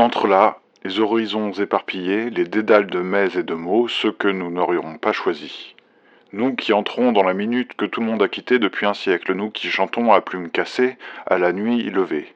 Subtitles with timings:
[0.00, 4.50] Entre là, les horizons éparpillés, les dédales de mets et de mots, ceux que nous
[4.50, 5.74] n'aurions pas choisis.
[6.32, 9.34] Nous qui entrons dans la minute que tout le monde a quittée depuis un siècle,
[9.34, 12.32] nous qui chantons à plumes cassées, à la nuit levée.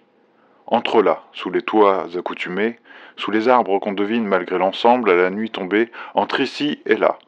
[0.67, 2.79] Entre là, sous les toits accoutumés,
[3.17, 7.19] sous les arbres qu'on devine malgré l'ensemble à la nuit tombée, entre ici et là.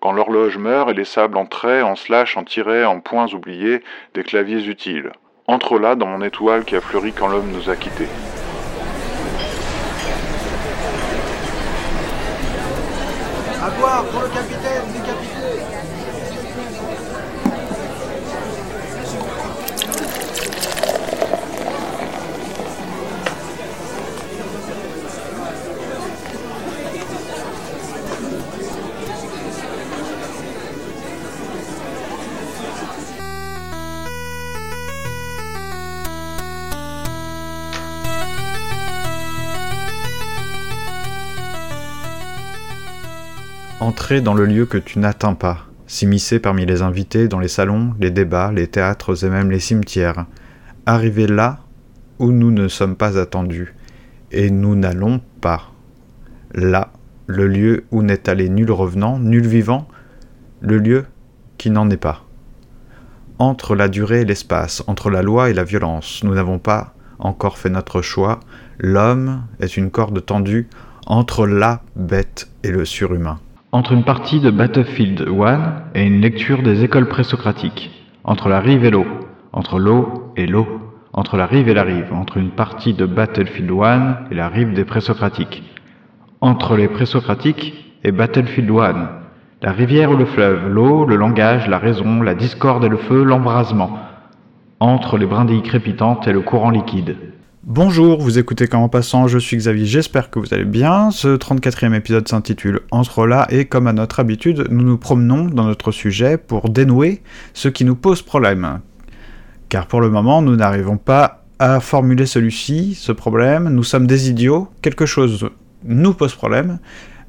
[0.00, 3.82] Quand l'horloge meurt et les sables en traits, en slash, en tirets, en points oubliés,
[4.12, 5.12] des claviers utiles.
[5.46, 8.08] Entre là dans mon étoile qui a fleuri quand l'homme nous a quittés.
[13.98, 15.17] À boire
[43.98, 47.94] Entrer dans le lieu que tu n'atteins pas, s'immiscer parmi les invités dans les salons,
[47.98, 50.24] les débats, les théâtres et même les cimetières.
[50.86, 51.58] Arriver là
[52.20, 53.74] où nous ne sommes pas attendus,
[54.30, 55.72] et nous n'allons pas.
[56.54, 56.92] Là,
[57.26, 59.88] le lieu où n'est allé nul revenant, nul vivant,
[60.60, 61.04] le lieu
[61.58, 62.24] qui n'en est pas.
[63.40, 67.58] Entre la durée et l'espace, entre la loi et la violence, nous n'avons pas encore
[67.58, 68.38] fait notre choix.
[68.78, 70.68] L'homme est une corde tendue
[71.04, 73.40] entre la bête et le surhumain.
[73.70, 75.60] Entre une partie de Battlefield 1
[75.94, 77.90] et une lecture des écoles présocratiques.
[78.24, 79.04] Entre la rive et l'eau.
[79.52, 80.66] Entre l'eau et l'eau.
[81.12, 82.10] Entre la rive et la rive.
[82.14, 85.62] Entre une partie de Battlefield 1 et la rive des présocratiques.
[86.40, 89.10] Entre les présocratiques et Battlefield 1.
[89.60, 93.22] La rivière ou le fleuve, l'eau, le langage, la raison, la discorde et le feu,
[93.22, 93.98] l'embrasement.
[94.80, 97.16] Entre les brindilles crépitantes et le courant liquide.
[97.70, 101.10] Bonjour, vous écoutez Comment Passant, je suis Xavier, j'espère que vous allez bien.
[101.10, 105.64] Ce 34e épisode s'intitule Entre là et comme à notre habitude, nous nous promenons dans
[105.64, 107.20] notre sujet pour dénouer
[107.52, 108.80] ce qui nous pose problème.
[109.68, 114.30] Car pour le moment, nous n'arrivons pas à formuler celui-ci, ce problème, nous sommes des
[114.30, 115.50] idiots, quelque chose
[115.84, 116.78] nous pose problème,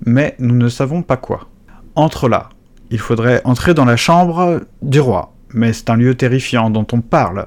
[0.06, 1.50] mais nous ne savons pas quoi.
[1.96, 2.48] Entre là,
[2.92, 7.02] il faudrait entrer dans la chambre du roi, mais c'est un lieu terrifiant dont on
[7.02, 7.46] parle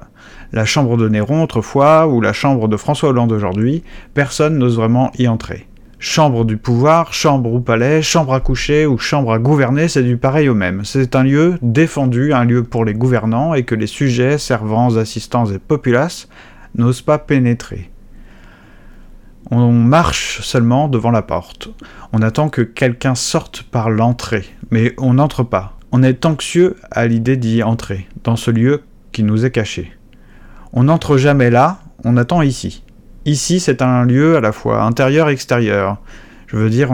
[0.53, 3.83] la chambre de Néron autrefois ou la chambre de François Hollande aujourd'hui,
[4.13, 5.67] personne n'ose vraiment y entrer.
[5.97, 10.17] Chambre du pouvoir, chambre ou palais, chambre à coucher ou chambre à gouverner, c'est du
[10.17, 10.85] pareil au même.
[10.85, 15.45] C'est un lieu défendu, un lieu pour les gouvernants et que les sujets, servants, assistants
[15.45, 16.27] et populaces
[16.75, 17.89] n'osent pas pénétrer.
[19.49, 21.69] On marche seulement devant la porte.
[22.11, 25.77] On attend que quelqu'un sorte par l'entrée, mais on n'entre pas.
[25.91, 29.93] On est anxieux à l'idée d'y entrer, dans ce lieu qui nous est caché.
[30.73, 32.83] On n'entre jamais là, on attend ici.
[33.25, 35.97] Ici, c'est un lieu à la fois intérieur et extérieur.
[36.47, 36.91] Je veux dire,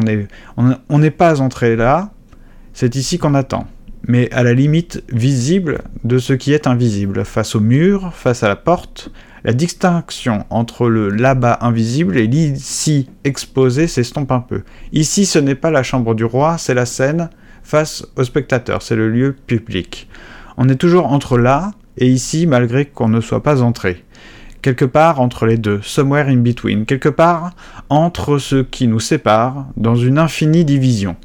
[0.58, 2.12] on n'est pas entré là,
[2.74, 3.68] c'est ici qu'on attend.
[4.08, 8.48] Mais à la limite visible de ce qui est invisible, face au mur, face à
[8.48, 9.12] la porte,
[9.44, 14.64] la distinction entre le là-bas invisible et l'ici exposé s'estompe un peu.
[14.94, 17.30] Ici, ce n'est pas la chambre du roi, c'est la scène
[17.64, 20.10] face au spectateur, c'est le lieu public.
[20.58, 24.04] On est toujours entre là et ici malgré qu'on ne soit pas entré.
[24.62, 27.52] Quelque part entre les deux, somewhere in between, quelque part
[27.90, 31.16] entre ce qui nous sépare, dans une infinie division.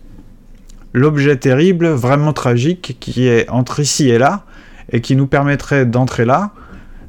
[0.92, 4.44] L'objet terrible, vraiment tragique, qui est entre ici et là,
[4.92, 6.52] et qui nous permettrait d'entrer là,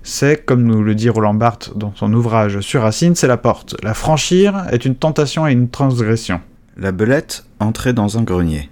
[0.01, 3.75] c'est, comme nous le dit Roland Barthes dans son ouvrage sur Racine, c'est la porte.
[3.83, 6.41] La franchir est une tentation et une transgression.
[6.77, 8.69] La belette entrait dans un grenier.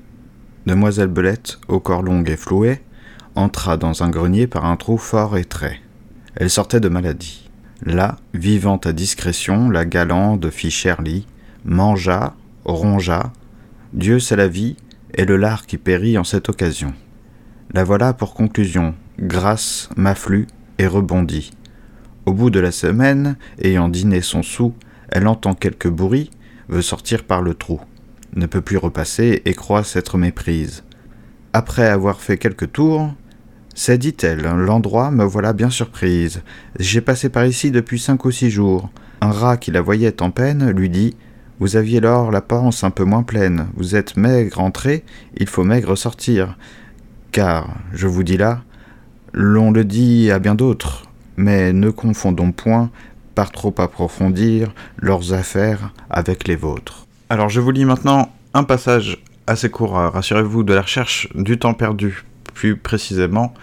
[0.66, 2.82] Demoiselle Belette, au corps long et floué,
[3.36, 5.80] entra dans un grenier par un trou fort et trait.
[6.36, 7.50] Elle sortait de maladie.
[7.86, 10.74] Là, vivant à discrétion, la galande fit
[11.04, 11.28] lit,
[11.66, 12.36] mangea,
[12.66, 13.34] rongea.
[13.94, 14.76] Dieu c'est la vie,
[15.16, 16.94] et le lard qui périt en cette occasion.
[17.74, 21.52] La voilà pour conclusion, grâce, m'afflue et rebondit.
[22.26, 24.74] Au bout de la semaine, ayant dîné son sou,
[25.10, 26.32] elle entend quelques bourris,
[26.70, 27.82] veut sortir par le trou,
[28.36, 30.84] ne peut plus repasser et croit s'être méprise.
[31.52, 33.14] Après avoir fait quelques tours,
[33.76, 36.44] c'est, dit-elle, l'endroit me voilà bien surprise.
[36.80, 38.90] J'ai passé par ici depuis cinq ou six jours.
[39.20, 41.16] Un rat qui la voyait en peine lui dit
[41.60, 43.68] Vous aviez lors la panse un peu moins pleine.
[43.76, 45.04] Vous êtes maigre entré,
[45.38, 46.56] il faut maigre sortir.
[47.32, 48.62] Car, je vous dis là,
[49.34, 52.92] l'on le dit à bien d'autres, mais ne confondons point,
[53.34, 57.08] par trop approfondir, leurs affaires avec les vôtres.
[57.32, 61.74] Alors je vous lis maintenant un passage assez court, rassurez-vous, de la recherche du temps
[61.74, 62.24] perdu
[62.54, 63.54] plus précisément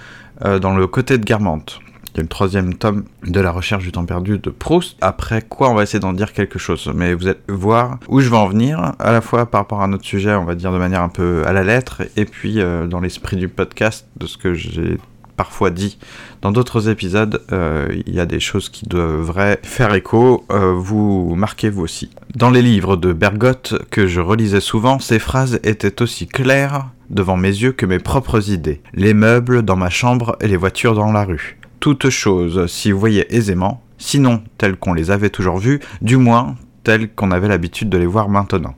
[0.44, 1.80] euh, dans le côté de Guermantes.
[2.12, 4.96] qui est le troisième tome de la recherche du temps perdu de Proust.
[5.00, 6.90] Après quoi, on va essayer d'en dire quelque chose.
[6.94, 9.86] Mais vous allez voir où je vais en venir, à la fois par rapport à
[9.86, 12.86] notre sujet, on va dire de manière un peu à la lettre, et puis euh,
[12.86, 14.98] dans l'esprit du podcast, de ce que j'ai
[15.36, 15.98] parfois dit
[16.42, 21.70] dans d'autres épisodes, euh, il y a des choses qui devraient faire écho, vous marquez
[21.70, 22.10] vous aussi.
[22.34, 27.36] Dans les livres de Bergotte que je relisais souvent, ces phrases étaient aussi claires devant
[27.36, 28.80] mes yeux que mes propres idées.
[28.94, 33.26] Les meubles dans ma chambre et les voitures dans la rue toutes choses s'y voyaient
[33.30, 36.54] aisément, sinon telles qu'on les avait toujours vues, du moins
[36.84, 38.74] telles qu'on avait l'habitude de les voir maintenant.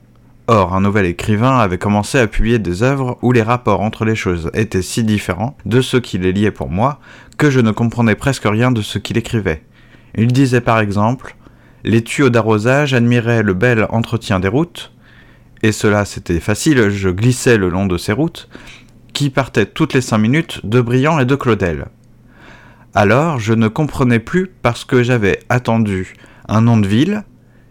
[0.47, 4.15] Or, un nouvel écrivain avait commencé à publier des œuvres où les rapports entre les
[4.15, 6.99] choses étaient si différents de ceux qui les liaient pour moi
[7.37, 9.63] que je ne comprenais presque rien de ce qu'il écrivait.
[10.15, 11.35] Il disait par exemple
[11.83, 14.92] Les tuyaux d'arrosage admiraient le bel entretien des routes,
[15.63, 18.49] et cela c'était facile, je glissais le long de ces routes,
[19.13, 21.85] qui partaient toutes les cinq minutes de Briand et de Claudel.
[22.93, 26.13] Alors je ne comprenais plus parce que j'avais attendu
[26.47, 27.23] un nom de ville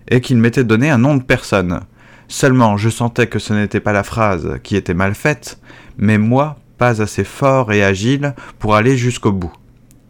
[0.09, 1.81] et qu'il m'était donné un nom de personne.
[2.27, 5.61] Seulement je sentais que ce n'était pas la phrase qui était mal faite,
[5.99, 9.53] mais moi pas assez fort et agile pour aller jusqu'au bout.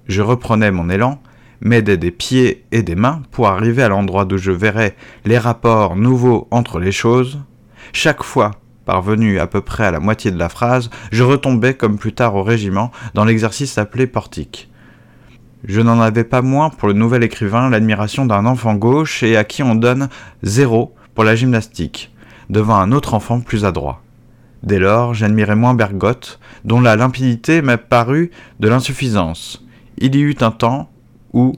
[0.07, 1.21] Je reprenais mon élan,
[1.61, 5.97] m'aidais des pieds et des mains pour arriver à l'endroit d'où je verrais les rapports
[5.97, 7.41] nouveaux entre les choses.
[7.93, 8.53] Chaque fois
[8.85, 12.35] Parvenu à peu près à la moitié de la phrase, je retombais comme plus tard
[12.35, 14.69] au régiment dans l'exercice appelé portique.
[15.65, 19.45] Je n'en avais pas moins pour le nouvel écrivain l'admiration d'un enfant gauche et à
[19.45, 20.09] qui on donne
[20.43, 22.13] zéro pour la gymnastique,
[22.51, 24.03] devant un autre enfant plus adroit.
[24.65, 29.65] Dès lors, j'admirais moins Bergotte, dont la limpidité m'a paru de l'insuffisance.
[29.99, 30.91] Il y eut un temps
[31.33, 31.55] où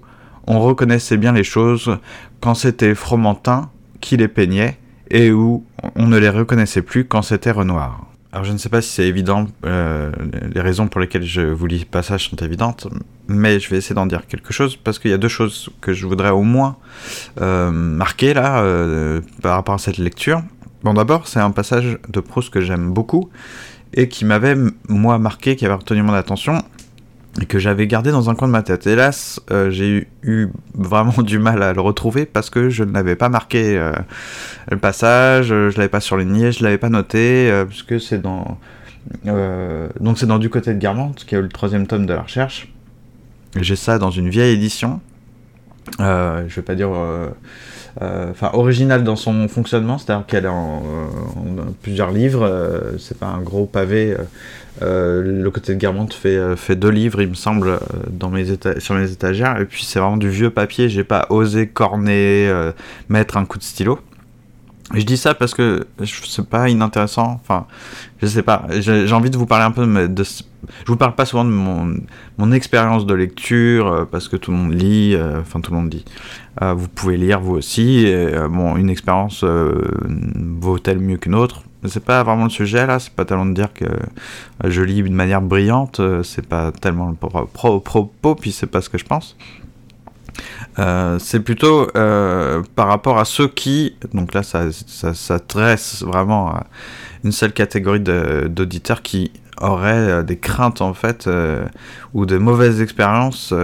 [0.46, 1.98] on reconnaissait bien les choses
[2.40, 3.70] quand c'était Fromentin
[4.00, 4.78] qui les peignait,
[5.14, 5.64] et où
[5.94, 8.04] on ne les reconnaissait plus quand c'était Renoir.
[8.32, 10.10] Alors je ne sais pas si c'est évident, euh,
[10.52, 12.88] les raisons pour lesquelles je vous lis passage sont évidentes,
[13.28, 15.92] mais je vais essayer d'en dire quelque chose parce qu'il y a deux choses que
[15.92, 16.76] je voudrais au moins
[17.40, 20.42] euh, marquer là euh, par rapport à cette lecture.
[20.82, 23.30] Bon d'abord c'est un passage de Proust que j'aime beaucoup
[23.92, 24.56] et qui m'avait
[24.88, 26.60] moi marqué, qui avait retenu mon attention
[27.48, 28.86] que j'avais gardé dans un coin de ma tête.
[28.86, 33.16] Hélas, euh, j'ai eu, vraiment du mal à le retrouver parce que je ne l'avais
[33.16, 33.92] pas marqué euh,
[34.70, 38.58] le passage, je l'avais pas surligné, je l'avais pas noté, euh, puisque c'est dans
[40.00, 42.72] donc c'est dans du côté de Guermantes, qui est le troisième tome de la recherche.
[43.54, 45.00] J'ai ça dans une vieille édition.
[45.98, 46.88] je vais pas dire
[48.00, 50.82] enfin originale dans son fonctionnement, c'est-à-dire qu'elle est en,
[51.82, 52.50] plusieurs livres,
[52.98, 54.16] c'est pas un gros pavé
[54.82, 59.10] euh, le côté de Guermantes fait, euh, deux livres, il me semble, euh, sur mes
[59.10, 59.60] étagères.
[59.60, 62.74] Et puis c'est vraiment du vieux papier, j'ai pas osé corner,
[63.08, 64.00] mettre un coup de stylo.
[64.92, 67.40] Je dis ça parce que c'est pas inintéressant.
[67.42, 67.66] Enfin,
[68.20, 68.66] je sais pas.
[68.80, 70.24] J'ai envie de vous parler un peu de.
[70.24, 71.96] je vous parle pas souvent de mon,
[72.36, 75.16] mon expérience de lecture parce que tout le monde lit.
[75.40, 76.04] Enfin, tout le monde dit.
[76.60, 78.06] vous pouvez lire vous aussi.
[78.06, 81.62] Et, bon, une expérience vaut-elle mieux qu'une autre?
[81.86, 85.02] C'est pas vraiment le sujet là, c'est pas tellement de dire que euh, je lis
[85.02, 87.16] de manière brillante, euh, c'est pas tellement le
[87.48, 89.36] propos, puis c'est pas ce que je pense.
[90.78, 96.66] Euh, c'est plutôt par rapport à ceux qui, donc là ça, ça s'adresse vraiment à
[97.22, 99.30] une seule catégorie d'auditeurs qui
[99.60, 101.30] auraient des craintes en fait
[102.12, 103.54] ou de mauvaises expériences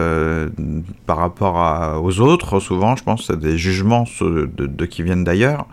[1.07, 5.67] par rapport aux autres souvent je pense des jugements de qui viennent d'ailleurs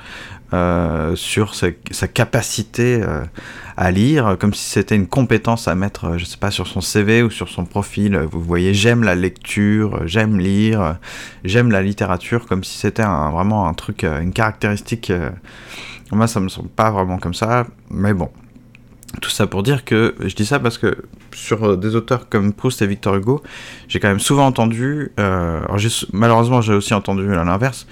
[0.53, 1.71] euh, sur sa,
[2.07, 3.21] capacité euh,
[3.75, 6.79] à lire, comme si c'était une compétence à mettre, euh, je sais pas, sur son
[6.79, 8.17] CV ou sur son profil.
[8.31, 10.99] Vous voyez, j'aime la lecture, j'aime lire,
[11.43, 15.11] j'aime la littérature, comme si c'était vraiment un truc, une caractéristique.
[16.13, 18.29] moi, ça me semble pas vraiment comme ça, mais bon.
[19.21, 20.97] Tout ça pour dire que je dis ça parce que
[21.33, 23.41] sur des auteurs comme Proust et Victor Hugo,
[23.87, 25.11] j'ai quand même souvent entendu,
[26.13, 27.87] malheureusement j'ai aussi entendu l'inverse,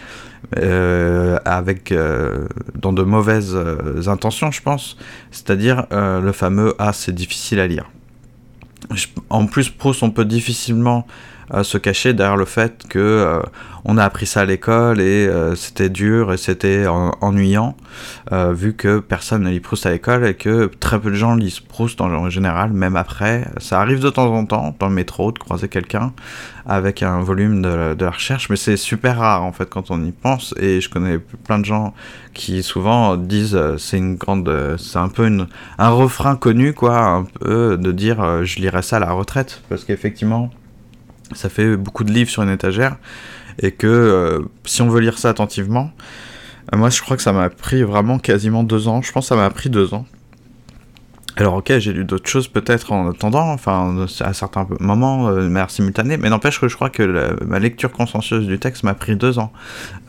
[0.57, 4.97] euh, avec euh, dans de mauvaises euh, intentions, je pense.
[5.31, 7.89] C'est-à-dire le fameux Ah, c'est difficile à lire.
[9.29, 11.07] en plus, Proust, on peut difficilement
[11.63, 13.41] se cacher derrière le fait que
[13.87, 17.77] on a appris ça à l'école et euh, c'était dur et c'était ennuyant,
[18.31, 21.35] euh, vu que personne ne lit Proust à l'école et que très peu de gens
[21.35, 23.47] lisent Proust en, général, même après.
[23.59, 26.13] Ça arrive de temps en temps dans le métro de croiser quelqu'un
[26.65, 30.11] avec un volume de, la recherche, mais c'est super rare en fait quand on y
[30.11, 30.55] pense.
[30.59, 31.93] Et je connais plein de gens
[32.33, 35.29] qui souvent disent euh, c'est une grande, c'est un peu
[35.77, 40.49] un refrain connu quoi, de dire je lirai ça à la retraite, parce qu'effectivement
[41.33, 42.97] ça fait beaucoup de livres sur une étagère
[43.59, 45.91] et que euh, si on veut lire ça attentivement,
[46.73, 49.29] euh, moi je crois que ça m'a pris vraiment quasiment deux ans, je pense que
[49.29, 50.05] ça m'a pris deux ans.
[51.37, 55.49] Alors ok, j'ai lu d'autres choses peut-être en attendant, enfin à certains moments, euh, de
[55.49, 59.17] manière simultanée, mais n'empêche que je crois que ma lecture consciencieuse du texte m'a pris
[59.17, 59.51] deux ans.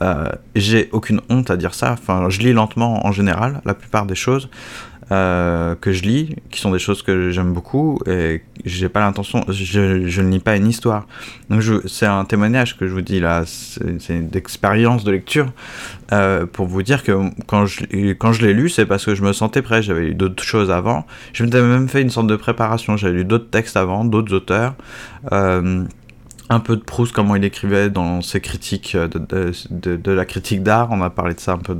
[0.02, 4.06] Euh, j'ai aucune honte à dire ça, enfin je lis lentement en général, la plupart
[4.06, 4.48] des choses.
[5.12, 9.44] Euh, que je lis, qui sont des choses que j'aime beaucoup, et j'ai pas l'intention,
[9.48, 11.06] je, ne lis pas une histoire.
[11.48, 15.46] Donc c'est un témoignage que je vous dis là, c'est une expérience de lecture
[16.12, 17.84] euh, pour vous dire que quand je,
[18.14, 19.80] quand je l'ai lu, c'est parce que je me sentais prêt.
[19.80, 21.06] J'avais lu d'autres choses avant.
[21.34, 22.96] Je m'étais même fait une sorte de préparation.
[22.96, 24.74] J'avais lu d'autres textes avant, d'autres auteurs.
[25.30, 25.84] Euh,
[26.48, 30.88] un peu de Proust, comment il écrivait dans ses critiques de, de, la critique d'art.
[30.90, 31.76] On a parlé de ça un peu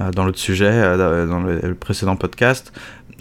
[0.00, 2.72] euh, dans l'autre sujet, euh, dans le, précédent podcast.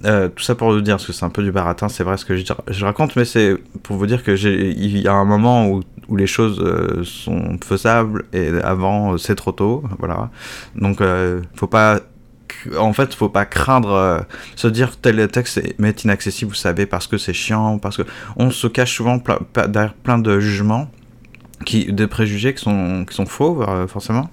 [0.05, 2.17] Euh, tout ça pour vous dire, parce que c'est un peu du baratin, c'est vrai
[2.17, 5.25] ce que je, je raconte, mais c'est pour vous dire que il y a un
[5.25, 6.59] moment où, où les choses
[7.03, 10.31] sont faisables et avant c'est trop tôt, voilà.
[10.75, 11.03] Donc
[11.53, 11.99] faut pas
[12.77, 14.19] en fait, faut pas craindre euh,
[14.55, 18.03] se dire tel texte est, inaccessible, vous savez, parce que c'est chiant, parce que
[18.35, 19.21] on se cache souvent
[19.67, 20.89] derrière plein de jugements.
[21.63, 24.31] Qui, des préjugés qui sont, qui sont faux, euh, forcément,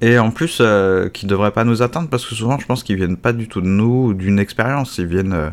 [0.00, 2.82] et en plus euh, qui ne devraient pas nous atteindre parce que souvent je pense
[2.82, 5.52] qu'ils viennent pas du tout de nous, d'une expérience, ils viennent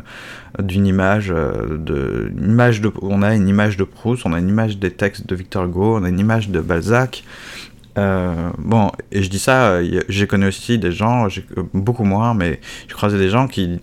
[0.60, 4.78] d'une image, de, image de, on a une image de Proust, on a une image
[4.78, 7.22] des textes de Victor Hugo, on a une image de Balzac,
[7.98, 11.28] euh, bon, et je dis ça, j'ai connu aussi des gens,
[11.74, 13.80] beaucoup moins, mais je croisais des gens qui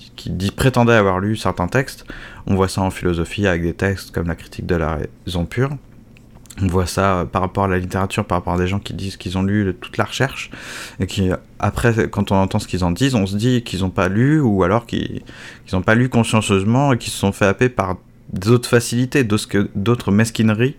[0.56, 2.06] prétendaient avoir lu certains textes.
[2.48, 5.70] On voit ça en philosophie avec des textes comme la critique de la raison pure.
[6.62, 9.16] On voit ça par rapport à la littérature, par rapport à des gens qui disent
[9.16, 10.50] qu'ils ont lu toute la recherche,
[11.00, 13.90] et qui, après, quand on entend ce qu'ils en disent, on se dit qu'ils n'ont
[13.92, 15.22] pas lu, ou alors qu'ils
[15.72, 17.96] n'ont pas lu consciencieusement et qu'ils se sont fait happer par
[18.32, 20.76] d'autres facilités, d'autres mesquineries,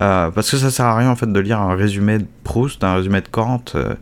[0.00, 2.84] euh, parce que ça sert à rien en fait de lire un résumé de Proust,
[2.84, 3.94] un résumé de Kant, euh,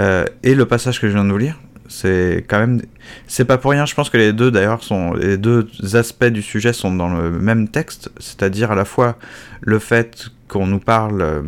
[0.00, 2.82] euh, et le passage que je viens de vous lire, c'est quand même,
[3.26, 3.86] c'est pas pour rien.
[3.86, 7.30] Je pense que les deux d'ailleurs sont, les deux aspects du sujet sont dans le
[7.30, 9.16] même texte, c'est-à-dire à la fois
[9.60, 11.44] le fait qu'on nous parle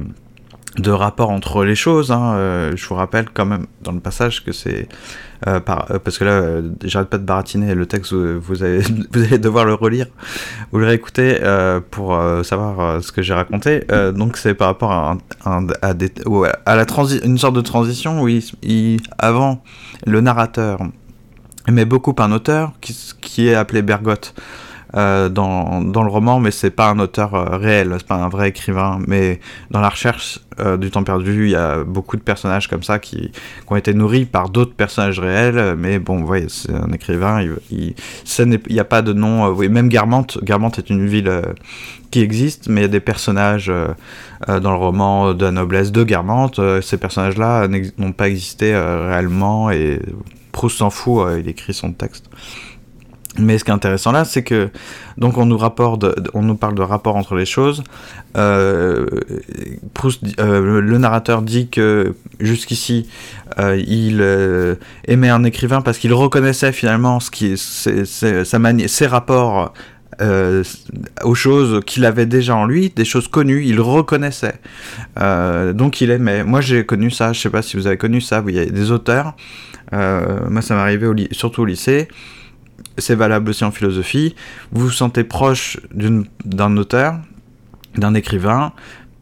[0.79, 2.13] de rapport entre les choses.
[2.13, 2.35] Hein.
[2.35, 4.89] Euh, je vous rappelle quand même dans le passage que c'est
[5.47, 8.13] euh, euh, parce que là, j'arrête pas de baratiner le texte.
[8.13, 8.83] Vous, allez,
[9.39, 10.07] devoir le relire
[10.73, 11.39] ou le réécouter
[11.91, 13.85] pour savoir ce que j'ai raconté.
[14.15, 15.17] donc c'est par rapport à,
[17.25, 18.29] une sorte de transition où
[19.19, 19.63] avant
[20.07, 20.81] le narrateur
[21.67, 24.35] aimait beaucoup un auteur qui, qui est appelé Bergotte.
[24.97, 28.49] Euh, dans, le roman, mais c'est pas un auteur euh, réel, c'est pas un vrai
[28.49, 28.99] écrivain.
[29.07, 29.39] Mais
[29.71, 32.99] dans la recherche euh, du temps perdu, il y a beaucoup de personnages comme ça
[32.99, 33.31] qui,
[33.69, 35.77] ont été nourris par d'autres personnages réels.
[35.77, 37.95] Mais bon, vous voyez, c'est un écrivain, il,
[38.71, 39.49] n'y a pas de nom.
[39.49, 41.31] oui, même Guermantes, Guermantes est une ville
[42.11, 43.71] qui existe, mais il y a des personnages
[44.47, 46.61] dans le roman de la noblesse de Guermantes.
[46.81, 47.69] ces personnages-là
[47.99, 50.01] n'ont pas existé réellement et
[50.53, 52.25] Proust s'en fout, il écrit son texte.
[53.39, 54.71] Mais ce qui est intéressant là, c'est que
[55.17, 56.05] donc on nous rapporte,
[56.35, 57.83] on nous parle de rapport entre les choses.
[58.37, 59.07] Euh,
[59.95, 63.09] Proust, euh, le narrateur dit que jusqu'ici,
[63.59, 64.23] euh, il
[65.07, 69.73] aimait un écrivain parce qu'il reconnaissait finalement ce qui, sa ses rapports
[71.23, 74.61] aux choses qu'il avait déjà en lui, des choses connues, il reconnaissait.
[75.17, 76.43] donc il aimait.
[76.43, 78.65] Moi j'ai connu ça, je sais pas si vous avez connu ça, il y a
[78.65, 79.35] des auteurs.
[79.93, 82.09] moi ça m'est arrivé surtout au lycée
[82.99, 84.35] c'est valable aussi en philosophie,
[84.73, 85.79] vous vous sentez proche
[86.45, 87.19] d'un auteur,
[87.97, 88.73] d'un écrivain,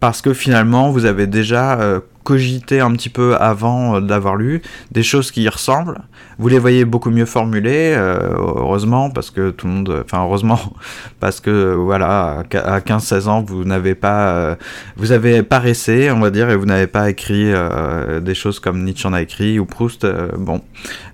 [0.00, 4.62] parce que finalement vous avez déjà euh, cogité un petit peu avant euh, d'avoir lu
[4.92, 6.00] des choses qui y ressemblent,
[6.38, 10.60] vous les voyez beaucoup mieux formulées, euh, heureusement, parce que tout le monde, enfin heureusement,
[11.20, 14.56] parce que voilà, à 15-16 ans, vous n'avez pas,
[14.96, 17.50] vous avez paressé, on va dire, et vous n'avez pas écrit
[18.20, 20.60] des choses comme Nietzsche en a écrit ou Proust, bon,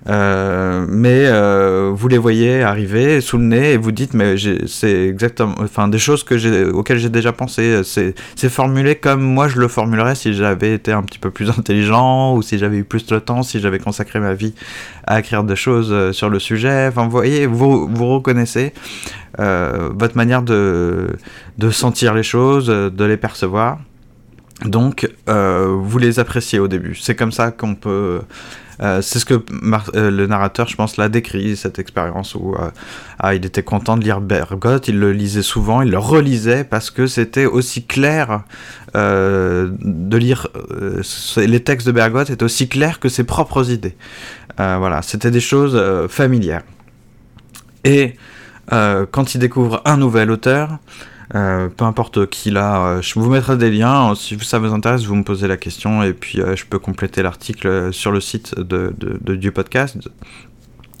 [0.05, 1.29] mais
[1.91, 4.35] vous les voyez arriver sous le nez et vous dites, mais
[4.67, 9.59] c'est exactement, enfin des choses que auxquelles j'ai déjà pensé, c'est formulé comme moi je
[9.59, 13.05] le formulerais si j'avais été un petit peu plus intelligent ou si j'avais eu plus
[13.05, 14.53] de temps, si j'avais consacré ma vie
[15.05, 16.87] à écrire des choses euh, sur le sujet.
[16.87, 18.73] Enfin, vous voyez, vous, vous reconnaissez
[19.39, 21.09] euh, votre manière de,
[21.57, 23.79] de sentir les choses, de les percevoir.
[24.65, 26.95] Donc, euh, vous les appréciez au début.
[26.95, 28.21] C'est comme ça qu'on peut.
[29.01, 29.43] C'est ce que
[29.93, 32.55] le narrateur, je pense, l'a décrit, cette expérience où
[33.19, 36.91] ah, il était content de lire Bergotte, il le lisait souvent, il le relisait parce
[36.91, 38.43] que c'était aussi clair
[38.93, 40.47] de lire.
[41.37, 43.95] les textes de Bergotte étaient aussi clairs que ses propres idées.
[44.59, 46.63] Euh, voilà, c'était des choses euh, familières.
[47.83, 48.15] Et
[48.71, 50.77] euh, quand il découvre un nouvel auteur,
[51.33, 54.13] peu importe qui l'a, je vous mettrai des liens.
[54.15, 57.91] Si ça vous intéresse, vous me posez la question et puis je peux compléter l'article
[57.91, 58.93] sur le site de,
[59.35, 59.97] du podcast.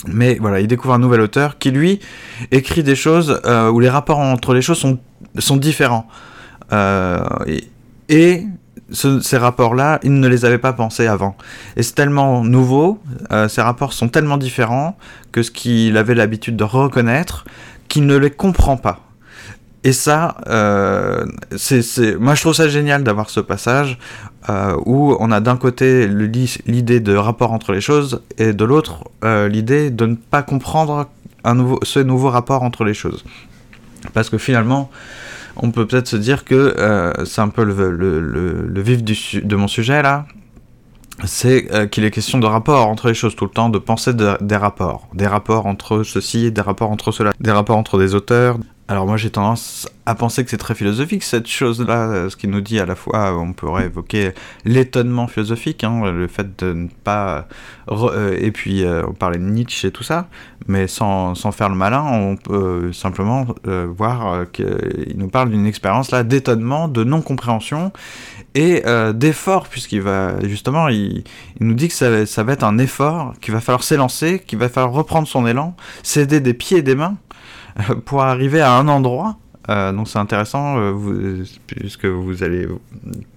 [0.07, 1.99] Mais voilà, il découvre un nouvel auteur qui, lui,
[2.51, 4.99] écrit des choses euh, où les rapports entre les choses sont,
[5.37, 6.07] sont différents.
[6.73, 7.69] Euh, et,
[8.09, 8.45] et
[8.91, 11.37] ce- ces rapports-là, il ne les avait pas pensés avant.
[11.77, 12.99] Et c'est tellement nouveau,
[13.31, 14.97] euh, ces rapports sont tellement différents
[15.31, 17.45] que ce qu'il avait l'habitude de reconnaître,
[17.87, 18.99] qu'il ne les comprend pas.
[19.85, 21.25] Et ça, euh,
[21.57, 23.97] c'est, moi je trouve ça génial d'avoir ce passage
[24.49, 29.03] euh, où on a d'un côté l'idée de rapport entre les choses et de l'autre
[29.25, 31.07] euh, l'idée de ne pas comprendre
[31.43, 33.25] un nouveau, ce nouveau rapport entre les choses.
[34.13, 34.89] Parce que finalement,
[35.57, 40.01] on peut peut-être se dire que c'est un peu le, vif du de mon sujet
[40.01, 40.25] là,
[41.25, 44.37] c'est qu'il est question de rapport entre les choses tout le temps, de penser de-
[44.41, 48.57] des rapports, des rapports entre ceci, des rapports entre cela, des rapports entre des auteurs.
[48.89, 52.59] Alors moi j'ai tendance à penser que c'est très philosophique cette chose-là, ce qui nous
[52.59, 54.33] dit à la fois, on pourrait évoquer
[54.65, 57.47] l'étonnement philosophique, hein, le fait de ne pas...
[57.87, 60.27] re- euh, et puis euh, on parlait de Nietzsche et tout ça,
[60.67, 65.51] mais sans, sans faire le malin, on peut simplement euh, voir euh, qu'il nous parle
[65.51, 67.93] d'une expérience là d'étonnement, de non-compréhension
[68.53, 68.83] et
[69.15, 71.23] d'effort, puisqu'il va justement, il,
[71.59, 74.69] nous dit que ça, ça va être un effort, qu'il va falloir s'élancer, qu'il va
[74.69, 77.15] falloir reprendre son élan, s'aider des pieds et des mains
[78.05, 79.37] pour arriver à un endroit.
[79.69, 82.67] Euh, donc c'est intéressant, euh, vous, puisque vous allez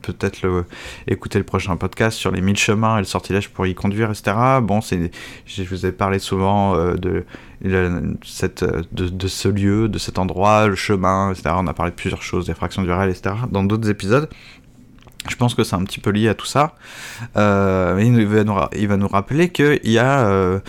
[0.02, 0.64] peut-être
[1.06, 4.36] écouter le prochain podcast sur les mille chemins et le sortilège pour y conduire, etc.
[4.60, 5.12] Bon, c'est,
[5.46, 7.24] je vous ai parlé souvent euh, de,
[8.24, 11.54] cette, de ce lieu, de cet endroit, le chemin, etc.
[11.58, 13.34] On a parlé de plusieurs choses, des fractions du réel, etc.
[13.50, 14.28] dans d'autres épisodes.
[15.28, 16.74] Je pense que c'est un petit peu lié à tout ça.
[17.36, 20.60] Euh, il, va nous, rappeler qu'il y a euh,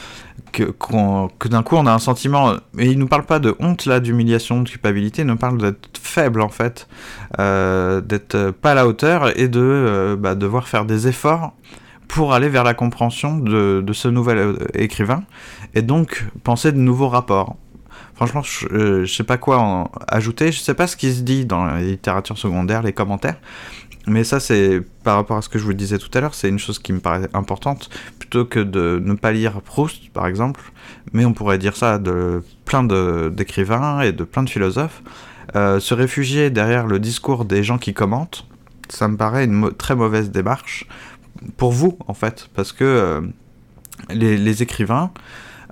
[0.52, 2.54] que, d'un coup on a un sentiment.
[2.78, 5.22] Et il nous parle pas de honte là, d'humiliation, de culpabilité.
[5.22, 6.88] Il nous parle d'être faible en fait,
[7.40, 11.54] euh, d'être pas à la hauteur et de bah, devoir faire des efforts
[12.08, 15.24] pour aller vers la compréhension de, ce nouvel écrivain
[15.76, 17.58] et donc penser de nouveaux rapports.
[18.16, 20.52] Franchement, je, je sais pas quoi en ajouter.
[20.52, 23.36] Je sais pas ce qui se dit dans la littérature secondaire, les commentaires.
[24.08, 26.48] Mais ça, c'est par rapport à ce que je vous disais tout à l'heure, c'est
[26.48, 27.90] une chose qui me paraît importante.
[28.18, 30.62] Plutôt que de ne pas lire Proust, par exemple,
[31.12, 32.84] mais on pourrait dire ça de plein
[33.30, 35.04] d'écrivains et de plein de philosophes,
[35.56, 38.48] euh, se réfugier derrière le discours des gens qui commentent,
[38.88, 40.88] ça me paraît une très mauvaise démarche
[41.58, 43.22] pour vous, en fait, parce que euh,
[44.10, 45.12] les écrivains,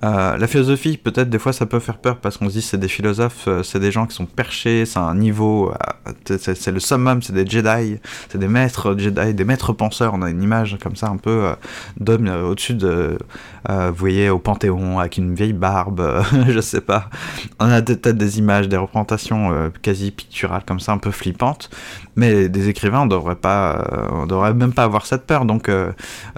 [0.04, 2.78] euh, la philosophie, peut-être des fois ça peut faire peur parce qu'on se dit c'est
[2.78, 6.80] des philosophes, euh, c'est des gens qui sont perchés, c'est un niveau, euh, c'est- le
[6.80, 7.98] summum, c'est des Jedi,
[8.30, 10.14] c'est des maîtres Jedi, des maîtres penseurs.
[10.14, 11.56] On a une image comme ça un peu euh,
[12.00, 13.18] d'homme au-dessus de,
[13.70, 17.10] vous voyez, au Panthéon avec une vieille barbe, je sais pas.
[17.60, 21.70] On a peut-être des images, des représentations quasi picturales comme ça, un peu flippantes.
[22.16, 25.46] Mais des écrivains, on devrait pas, euh, on devrait même pas avoir cette peur.
[25.46, 25.92] Donc, euh,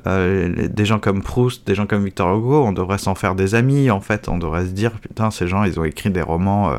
[0.08, 3.54] euh, des gens comme Proust, des gens comme Victor Hugo, on devrait s'en faire des
[3.54, 3.92] amis.
[3.92, 6.72] En fait, on devrait se dire, putain, ces gens, ils ont écrit des romans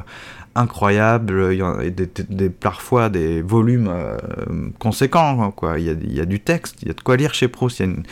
[0.57, 1.51] incroyables.
[1.53, 3.91] Il y a des, parfois des volumes
[4.81, 5.53] conséquents.
[5.53, 5.79] Quoi.
[5.79, 7.81] Il, y a, du texte, il y a de quoi lire chez Proust.
[7.81, 8.03] Il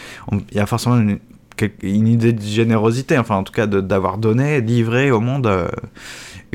[0.52, 5.20] y a, forcément une, idée de générosité, enfin en tout cas d'avoir donné, livré au
[5.20, 5.50] monde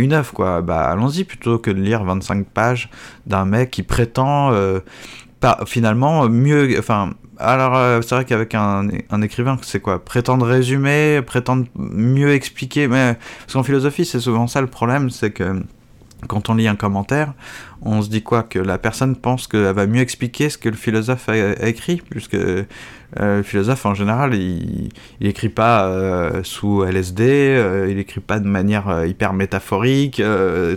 [0.01, 0.61] une œuvre, quoi.
[0.61, 2.89] Bah allons-y plutôt que de lire 25 pages
[3.25, 4.79] d'un mec qui prétend euh,
[5.39, 6.75] pas, finalement mieux.
[6.79, 10.03] Enfin, alors euh, c'est vrai qu'avec un, un écrivain, c'est quoi?
[10.03, 12.87] Prétendre résumer, prétendre mieux expliquer.
[12.87, 15.63] Mais parce qu'en philosophie, c'est souvent ça le problème, c'est que
[16.27, 17.33] quand on lit un commentaire,
[17.81, 20.75] on se dit quoi Que la personne pense qu'elle va mieux expliquer ce que le
[20.75, 22.65] philosophe a, écrit, puisque euh,
[23.19, 28.39] le philosophe en général, il, il écrit pas euh, sous LSD, euh, il écrit pas
[28.39, 30.21] de manière hyper métaphorique,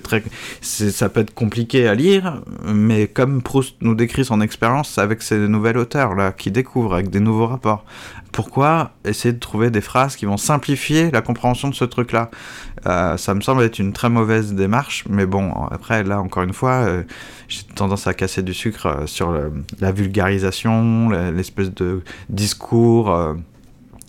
[0.02, 0.22] très,
[0.60, 5.36] ça peut être compliqué à lire, mais comme Proust nous décrit son expérience avec ces
[5.36, 7.84] nouvelles auteurs là, qui découvrent avec des nouveaux rapports,
[8.34, 12.30] pourquoi essayer de trouver des phrases qui vont simplifier la compréhension de ce truc-là
[12.86, 16.52] Euh, Ça me semble être une très mauvaise démarche, mais bon, après là encore une
[16.52, 17.04] fois, euh,
[17.46, 19.32] j'ai tendance à casser du sucre euh, sur
[19.80, 23.06] la vulgarisation, l'espèce de discours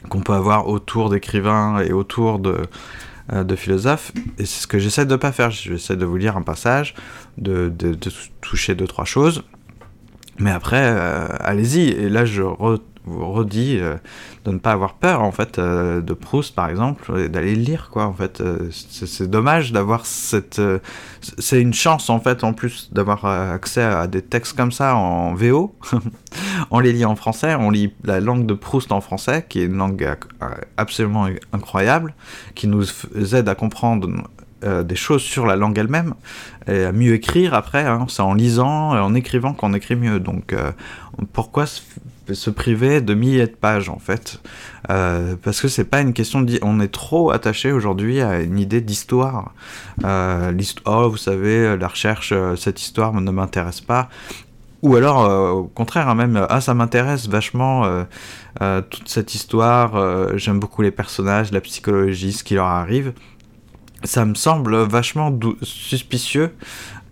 [0.09, 2.57] qu'on peut avoir autour d'écrivains et autour de,
[3.31, 4.11] de philosophes.
[4.39, 5.51] Et c'est ce que j'essaie de ne pas faire.
[5.51, 6.95] J'essaie de vous lire un passage,
[7.37, 7.71] de,
[8.41, 9.43] toucher deux, trois choses.
[10.39, 10.83] Mais après,
[11.39, 11.89] allez-y.
[11.89, 13.95] Et là, je re- vous redis euh,
[14.45, 17.61] de ne pas avoir peur, en fait, euh, de Proust, par exemple, et d'aller le
[17.61, 18.05] lire, quoi.
[18.05, 20.61] En fait, Euh, c'est dommage d'avoir cette...
[21.37, 25.33] c'est une chance, en fait, en plus, d'avoir accès à des textes comme ça en
[25.33, 25.75] VO.
[26.71, 29.65] on les lit en français, on lit la langue de Proust en français, qui est
[29.65, 30.15] une langue
[30.77, 32.13] absolument incroyable,
[32.55, 32.85] qui nous
[33.33, 34.09] aide à comprendre
[34.61, 36.15] des choses sur la langue elle-même,
[36.67, 38.05] et à mieux écrire après, hein.
[38.09, 40.19] c'est en lisant, et en écrivant qu'on écrit mieux.
[40.19, 40.55] Donc
[41.33, 41.65] pourquoi
[42.33, 44.41] se priver de milliers de pages en fait,
[44.89, 48.57] euh, parce que c'est pas une question de, on est trop attaché aujourd'hui à une
[48.57, 49.53] idée d'histoire.
[50.03, 50.51] Euh,
[50.85, 54.09] oh, vous savez, la recherche, euh, cette histoire ne m'intéresse pas.
[54.81, 58.05] Ou alors, euh, au contraire, hein, même, ah, ça m'intéresse vachement
[58.89, 60.37] toute cette histoire.
[60.37, 63.13] J'aime beaucoup les personnages, la psychologie, ce qui leur arrive.
[64.03, 66.53] Ça me semble vachement suspicieux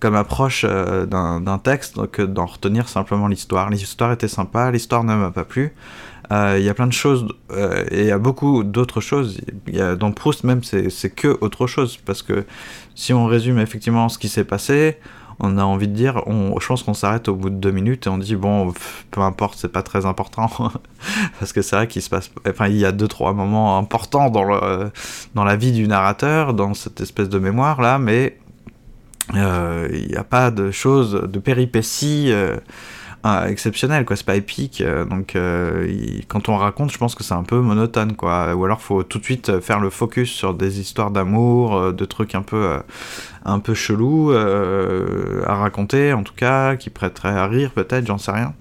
[0.04, 3.70] comme approche euh, d'un texte que d'en retenir simplement l'histoire.
[3.70, 5.74] L'histoire était sympa, l'histoire ne m'a pas plu.
[6.30, 9.40] Euh, il y a plein de choses, euh, et il y a beaucoup d'autres choses.
[9.98, 12.44] Dans Proust même, c'est que autre chose, parce que
[12.96, 14.98] si on résume effectivement ce qui s'est passé,
[15.40, 18.06] on a envie de dire, on, je pense qu'on s'arrête au bout de deux minutes
[18.06, 18.74] et on dit bon,
[19.10, 20.50] peu importe, c'est pas très important,
[21.40, 24.30] parce que c'est vrai qu'il se passe, enfin il y a deux trois moments importants
[24.30, 24.92] dans le
[25.34, 28.38] dans la vie du narrateur, dans cette espèce de mémoire là, mais
[29.32, 32.58] il euh, n'y a pas de choses, de péripéties euh,
[33.26, 34.16] euh, exceptionnelles, quoi.
[34.16, 34.84] C'est pas épique.
[35.10, 35.38] donc,
[36.28, 38.54] quand on raconte, je pense que c'est un peu monotone, quoi.
[38.54, 42.36] Ou alors, faut tout de suite faire le focus sur des histoires d'amour, de trucs
[42.36, 42.80] un peu,
[43.46, 48.32] un peu chelous à raconter, en tout cas, qui prêteraient à rire, peut-être, j'en sais
[48.32, 48.54] rien.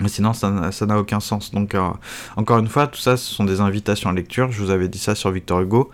[0.00, 1.50] Mais sinon, ça n'a aucun sens.
[1.50, 1.76] Donc,
[2.36, 4.50] encore une fois, tout ça, ce sont des invitations à lecture.
[4.50, 5.90] Je vous avais dit ça sur Victor Hugo.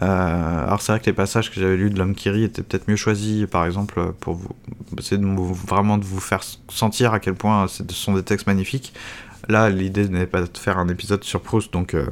[0.00, 2.62] Euh, alors c'est vrai que les passages que j'avais lus de l'homme qui rit étaient
[2.62, 4.50] peut-être mieux choisis, par exemple, pour vous,
[4.92, 8.92] de vraiment de vous faire sentir à quel point ce sont des textes magnifiques.
[9.48, 12.06] Là, l'idée n'est pas de faire un épisode sur Proust, donc euh,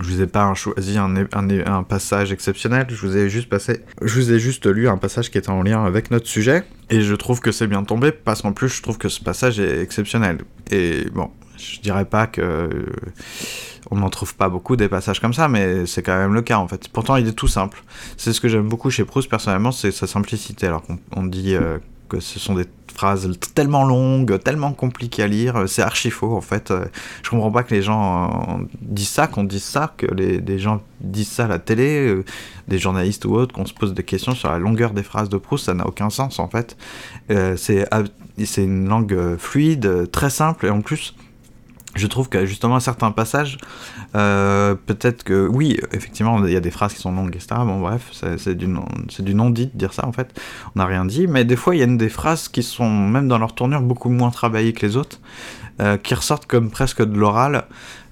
[0.00, 2.86] je vous ai pas choisi un, passage exceptionnel.
[2.88, 3.48] Je vous ai juste
[4.02, 7.00] je vous ai juste lu un passage qui était en lien avec notre sujet, et
[7.00, 9.80] je trouve que c'est bien tombé parce qu'en plus je trouve que ce passage est
[9.80, 10.38] exceptionnel.
[10.70, 12.86] Et bon, je dirais pas que
[13.90, 16.58] on n'en trouve pas beaucoup des passages comme ça, mais c'est quand même le cas
[16.58, 16.88] en fait.
[16.88, 17.82] Pourtant, il est tout simple.
[18.16, 20.66] C'est ce que j'aime beaucoup chez Proust personnellement, c'est sa simplicité.
[20.66, 25.64] Alors qu'on dit euh, que ce sont des phrases tellement longues, tellement compliquées à lire,
[25.68, 26.72] c'est archi faux en fait.
[27.22, 31.30] Je comprends pas que les gens disent ça, qu'on dise ça, que les, gens disent
[31.30, 32.24] ça à la télé, euh,
[32.68, 35.36] des journalistes ou autres, qu'on se pose des questions sur la longueur des phrases de
[35.36, 36.76] Proust, ça n'a aucun sens en fait.
[37.30, 37.84] Euh, c'est
[38.62, 41.14] une langue fluide, très simple et en plus
[41.94, 43.58] je trouve que justement certains passages,
[44.14, 47.60] euh, peut-être que oui, effectivement, il y a des phrases qui sont longues, etc.
[47.64, 50.38] Bon, bref, c'est du, du non-dit de dire ça en fait.
[50.74, 53.28] On n'a rien dit, mais des fois, il y a des phrases qui sont, même
[53.28, 55.20] dans leur tournure, beaucoup moins travaillées que les autres,
[55.80, 57.64] euh, qui ressortent comme presque de l'oral.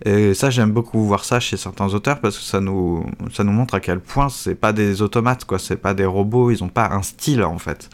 [0.05, 3.53] Et ça, j'aime beaucoup voir ça chez certains auteurs parce que ça nous, ça nous
[3.53, 5.61] montre à quel point c'est pas des automates, quoi.
[5.61, 7.88] C'est pas des robots, ils ont pas un style en fait.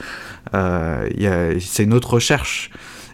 [0.54, 2.70] Euh, c'est une autre recherche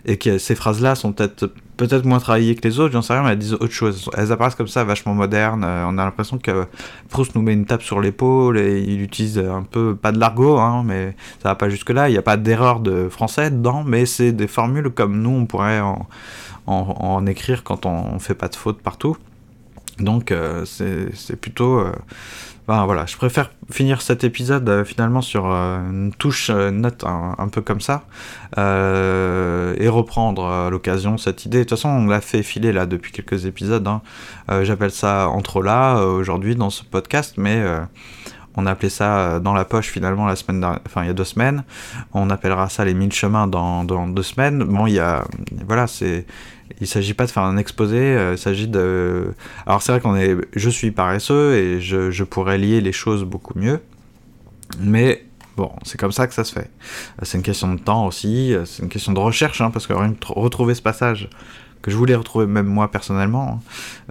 [0.07, 3.33] et que ces phrases-là sont peut-être moins travaillées que les autres, j'en sais rien, mais
[3.33, 4.11] elles disent autre chose.
[4.17, 5.65] Elles apparaissent comme ça, vachement modernes.
[5.65, 6.67] Euh, on a l'impression que
[7.09, 10.59] Proust nous met une tape sur l'épaule et il utilise un peu, pas de l'argot,
[10.59, 12.09] hein, mais ça va pas jusque-là.
[12.09, 15.47] Il n'y a pas d'erreur de français dedans, mais c'est des formules comme nous, on
[15.47, 16.07] pourrait en,
[16.67, 19.17] en, écrire quand on, fait pas de fautes partout.
[19.99, 21.79] Donc euh, c'est plutôt...
[21.79, 21.93] Euh,
[22.67, 27.83] voilà, je préfère finir cet épisode euh, finalement sur une touche note un, peu comme
[27.83, 28.05] ça
[28.57, 31.59] et reprendre à l'occasion cette idée.
[31.59, 33.87] De toute façon, on l'a fait filer là depuis quelques épisodes.
[33.87, 34.01] Hein.
[34.63, 37.63] J'appelle ça entre là aujourd'hui dans ce podcast, mais
[38.57, 41.65] on a ça dans la poche finalement la semaine enfin il y a deux semaines.
[42.13, 44.63] On appellera ça les mille chemins dans, dans deux semaines.
[44.65, 45.25] Bon, il y a
[45.67, 46.27] voilà, c'est
[46.81, 49.35] il s'agit pas de faire un exposé, euh, il s'agit de...
[49.67, 50.19] Alors c'est vrai qu'on.
[50.55, 53.81] Je suis paresseux et je, pourrais lier les choses beaucoup mieux,
[54.81, 55.25] mais
[55.57, 56.71] bon, c'est comme ça que ça se fait.
[57.23, 59.93] C'est une question de temps aussi, c'est une question de recherche, hein, parce que
[60.27, 61.29] retrouver ce passage
[61.85, 63.61] que je voulais retrouver même moi personnellement.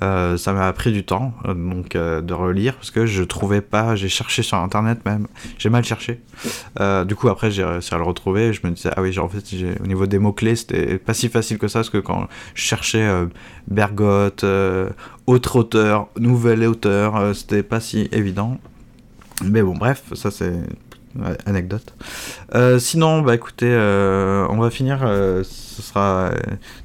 [0.03, 3.61] Euh, ça m'a pris du temps euh, donc euh, de relire parce que je trouvais
[3.61, 5.25] pas, j'ai cherché sur internet même,
[5.57, 6.21] j'ai mal cherché.
[7.07, 9.43] du coup après j'ai réussi à le retrouver, je me disais ah oui en fait
[9.83, 12.61] au niveau des mots clés c'était pas si facile que ça parce que quand je
[12.61, 13.09] cherchais
[13.67, 14.45] Bergotte,
[15.25, 18.59] autre auteur, nouvel auteur, c'était pas si évident.
[19.43, 20.53] Mais bon bref ça c'est
[21.45, 21.93] anecdote.
[22.55, 25.01] Euh, sinon, bah écoutez, euh, on va finir.
[25.03, 26.31] Euh, ce sera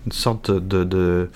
[0.06, 1.30] une sorte de, de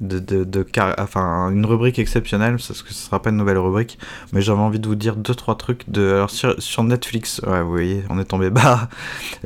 [0.00, 0.66] de, de,
[0.98, 3.96] enfin une rubrique exceptionnelle parce que ce sera pas une nouvelle rubrique
[4.32, 7.62] mais j'avais envie de vous dire deux trois trucs de alors sur, sur Netflix ouais
[7.62, 8.90] vous voyez on est tombé bas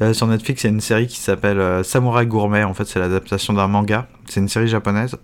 [0.14, 3.52] sur Netflix il y a une série qui s'appelle Samurai Gourmet en fait c'est l'adaptation
[3.52, 5.16] d'un manga c'est une série japonaise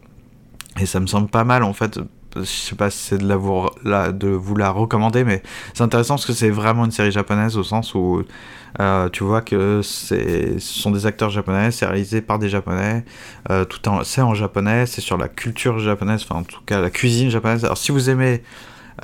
[0.79, 1.99] et ça me semble pas mal en fait
[2.37, 5.43] je sais pas si c'est de, la vous, la, de vous la recommander, mais
[5.73, 8.23] c'est intéressant parce que c'est vraiment une série japonaise au sens où
[8.81, 13.05] euh, tu vois que ce sont des acteurs japonais, c'est réalisé par des japonais,
[13.51, 16.91] euh, tout c'est en japonais, c'est sur la culture japonaise, enfin en tout cas la
[16.91, 17.65] cuisine japonaise.
[17.65, 18.43] Alors si vous aimez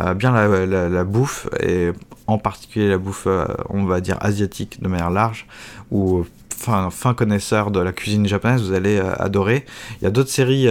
[0.01, 1.91] euh, bien la, la, bouffe, et
[2.27, 3.29] en particulier la bouffe,
[3.69, 5.47] on va dire asiatique de manière large,
[5.93, 6.25] ou
[6.61, 9.65] fin, fin connaisseur de la cuisine japonaise, vous allez adorer.
[10.01, 10.67] Il y a d'autres séries,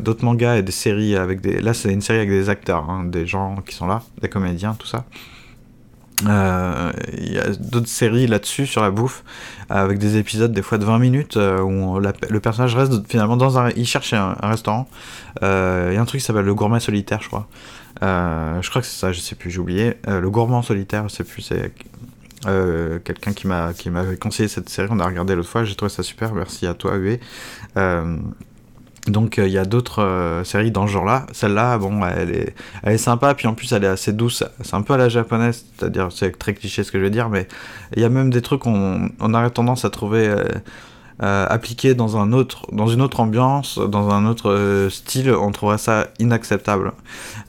[0.00, 1.60] d'autres mangas et des séries avec des.
[1.60, 4.74] Là, c'est une série avec des acteurs, hein, des gens qui sont là, des comédiens,
[4.78, 5.04] tout ça.
[6.28, 9.24] Euh, il y a d'autres séries là-dessus sur la bouffe
[9.68, 13.58] avec des épisodes des fois de 20 minutes euh, où le personnage reste finalement dans
[13.58, 14.88] un il cherche un, restaurant
[15.42, 17.48] euh, il y a un truc qui s'appelle le gourmet solitaire je crois
[18.00, 21.24] je crois que c'est ça je sais plus j'ai oublié le gourmand solitaire je sais
[21.24, 21.72] plus c'est
[22.42, 26.02] quelqu'un qui m'a qui conseillé cette série on a regardé l'autre fois j'ai trouvé ça
[26.02, 27.18] super merci à toi Uwe
[29.08, 31.26] donc il y a d'autres séries dans ce genre-là.
[31.32, 34.44] Celle-là, bon, elle est, elle est sympa, puis en plus elle est assez douce.
[34.60, 37.28] C'est un peu à la japonaise, c'est-à-dire c'est très cliché ce que je veux dire,
[37.28, 37.48] mais
[37.96, 40.32] il y a même des trucs qu'on on aurait tendance à trouver
[41.22, 45.52] euh, appliqué dans, un autre, dans une autre ambiance, dans un autre euh, style, on
[45.52, 46.92] trouverait ça inacceptable.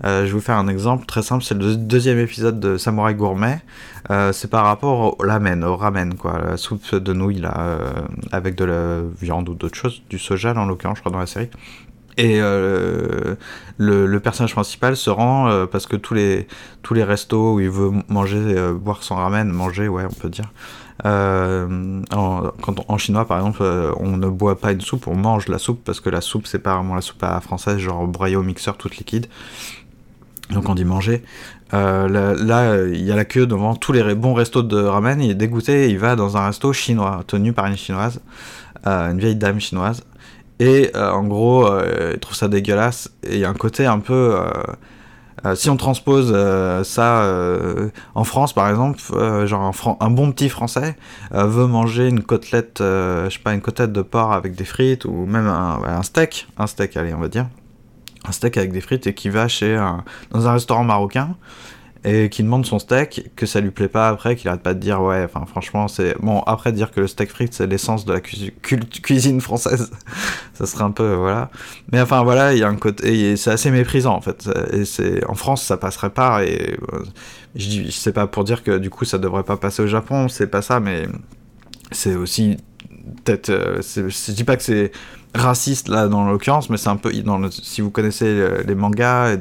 [0.04, 3.16] Euh, je vais vous faire un exemple très simple, c'est le deuxième épisode de Samouraï
[3.16, 3.62] Gourmet.
[4.32, 7.42] c'est par rapport au ramen, au ramen, quoi, la soupe de nouilles
[8.32, 11.26] avec de la viande ou d'autres choses, du soja en l'occurrence, je crois, dans la
[11.26, 11.50] série.
[12.18, 13.38] Et le,
[13.78, 16.48] le, personnage principal se rend parce que tous les,
[16.84, 20.52] tous les restos où il veut manger, boire son ramen, manger, ouais, on peut dire,
[21.06, 25.16] euh, en, quand en chinois, par exemple, euh, on ne boit pas une soupe, on
[25.16, 28.08] mange la soupe parce que la soupe, c'est pas vraiment la soupe à française, genre
[28.08, 29.28] broyée au mixeur toute liquide.
[30.52, 31.24] Donc on dit manger.
[31.74, 35.20] Euh, là, il y a la queue devant tous les bons restos de ramen.
[35.22, 38.22] Il est dégoûté, il va dans un resto chinois, tenu par une chinoise,
[38.86, 40.04] une vieille dame chinoise.
[40.60, 41.68] Et en gros,
[42.14, 43.12] il trouve ça dégueulasse.
[43.24, 44.38] Et il y a un côté un peu
[45.46, 49.00] euh, si on transpose euh, ça euh, en France, par exemple,
[49.46, 50.96] genre un, bon petit Français
[51.32, 55.26] veut manger une côtelette, je sais pas, une côtelette de porc avec des frites ou
[55.26, 57.48] même un, un, steak, un steak, allez, on va dire,
[58.26, 59.76] un steak avec des frites et qui va chez
[60.32, 61.36] dans un restaurant marocain
[62.06, 64.80] et qui demande son steak, que ça lui plaît pas après, qu'il arrête pas de
[64.80, 68.14] dire ouais, enfin franchement c'est bon après dire que le steak frites c'est l'essence de
[68.14, 69.92] la cuisine française,
[70.54, 71.50] ça serait un peu voilà.
[71.92, 74.50] Mais enfin voilà, il y a un côté c'est assez méprisant en fait.
[74.72, 77.04] Et c'est en France ça passerait pas et euh,
[77.56, 80.28] je dis sais pas pour dire que du coup ça devrait pas passer au Japon,
[80.28, 81.08] c'est pas ça, mais
[81.92, 82.58] c'est aussi
[83.24, 84.92] peut-être euh, je dis pas que c'est
[85.36, 87.12] raciste là dans l'occurrence, mais c'est un peu
[87.50, 89.36] si vous connaissez euh, les mangas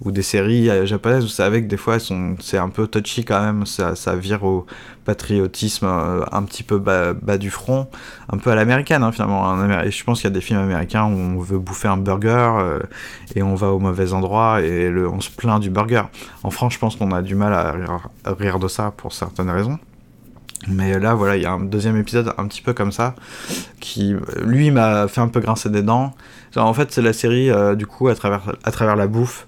[0.00, 3.40] ou des séries euh, japonaises, vous savez que des fois c'est un peu touchy quand
[3.40, 4.66] même, ça, ça vire au
[5.04, 7.88] patriotisme un petit peu bas, du front,
[8.30, 9.56] un peu à l'américaine hein, finalement.
[9.88, 12.78] Je pense qu'il y a des films américains où on veut bouffer un burger
[13.34, 16.02] et on va au mauvais endroit et on se plaint du burger.
[16.42, 17.72] En France, je pense qu'on a du mal à
[18.32, 19.78] rire de ça pour certaines raisons.
[20.68, 23.14] Mais là, voilà, il y a un deuxième épisode un petit peu comme ça,
[23.80, 26.14] qui, lui, m'a fait un peu grincer des dents.
[26.56, 29.46] En fait, c'est la série, euh, du coup, à travers, à travers la bouffe,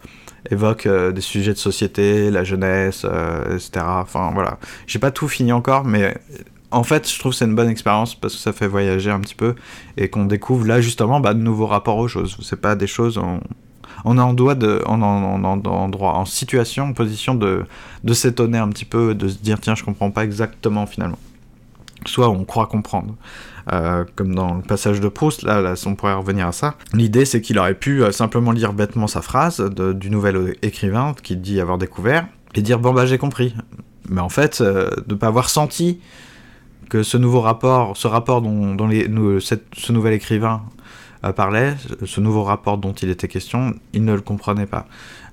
[0.50, 3.84] évoque euh, des sujets de société, la jeunesse, euh, etc.
[3.86, 4.58] Enfin, voilà.
[4.86, 6.16] J'ai pas tout fini encore, mais
[6.70, 9.20] en fait, je trouve que c'est une bonne expérience parce que ça fait voyager un
[9.20, 9.54] petit peu
[9.96, 12.36] et qu'on découvre là, justement, bah, de nouveaux rapports aux choses.
[12.42, 13.20] C'est pas des choses
[14.04, 17.64] est en, de, droit, en situation, en position de,
[18.12, 21.18] s'étonner un petit peu, de se dire tiens, je comprends pas exactement finalement.
[22.06, 23.14] Soit on croit comprendre.
[23.72, 26.74] Euh, comme dans le passage de Proust, là, là on pourrait revenir à ça.
[26.92, 31.36] L'idée, c'est qu'il aurait pu euh, simplement lire bêtement sa phrase du nouvel écrivain qui
[31.36, 33.54] dit avoir découvert et dire bon bah j'ai compris.
[34.10, 35.98] Mais en fait, euh, de ne pas avoir senti
[36.90, 40.62] que ce nouveau rapport, ce rapport dont, ce nouvel écrivain
[41.32, 44.86] parlait, ce nouveau rapport dont il était question, il ne le comprenait pas.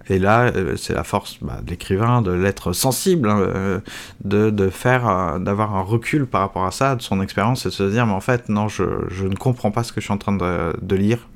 [0.09, 3.79] Et là, euh, c'est la force bah, de l'écrivain, de l'être sensible, hein, euh,
[4.23, 7.69] de, de, faire, euh, d'avoir un recul par rapport à ça, de son expérience, et
[7.69, 10.05] de se dire, mais en fait, non, je, je, ne comprends pas ce que je
[10.05, 11.27] suis en train de, de lire,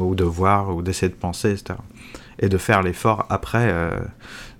[0.00, 1.78] ou de voir, ou d'essayer de penser, etc.
[2.38, 3.72] Et de faire l'effort après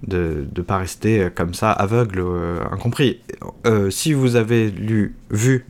[0.02, 2.24] de ne pas rester comme ça aveugle,
[2.70, 3.20] incompris.
[3.90, 5.64] si vous avez lu, vu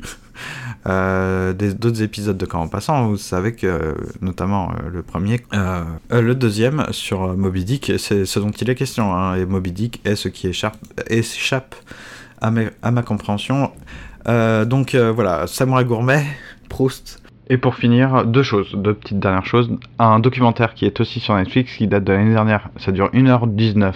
[0.86, 5.84] euh, d'autres épisodes de Quand en passant, vous savez que, notamment euh, le premier, euh,
[6.10, 10.00] le deuxième sur Moby Dick, c'est ce dont il est question, hein, et Moby Dick
[10.04, 10.76] est ce qui échappe,
[11.08, 11.74] échappe
[12.40, 13.72] à, à ma compréhension.
[14.26, 16.26] donc voilà, Samurai Gourmet,
[16.68, 19.70] Proust, et pour finir, deux choses, deux petites dernières choses.
[20.00, 22.70] Un documentaire qui est aussi sur Netflix, qui date de l'année dernière.
[22.76, 23.92] Ça dure 1h19.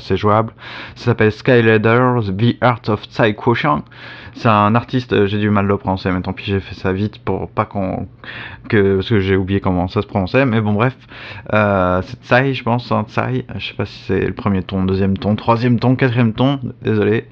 [0.00, 0.52] c'est jouable.
[0.96, 3.84] Ça s'appelle Skyladers, The Art of Tsai Quotient.
[4.34, 6.92] C'est un artiste, j'ai du mal de le prononcer, mais tant pis, j'ai fait ça
[6.92, 8.08] vite pour pas qu'on.
[8.68, 10.44] Que, parce que j'ai oublié comment ça se prononçait.
[10.44, 10.96] Mais bon, bref.
[11.52, 13.46] Euh, c'est Tsai, je pense, hein, Tsai.
[13.56, 16.58] Je sais pas si c'est le premier ton, deuxième ton, troisième ton, quatrième ton.
[16.82, 17.28] Désolé.